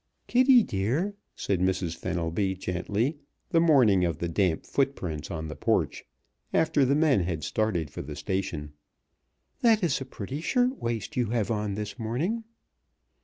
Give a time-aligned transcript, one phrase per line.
[0.25, 1.95] "Kitty, dear," said Mrs.
[1.95, 3.19] Fenelby, gently,
[3.51, 6.05] the morning of the damp foot prints on the porch,
[6.51, 8.73] after the men had started for the station,
[9.59, 12.45] "that is a pretty shirt waist you have on this morning."